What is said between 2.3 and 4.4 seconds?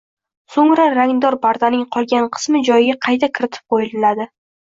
qismi joyiga qayta kiritib qo‘yilandi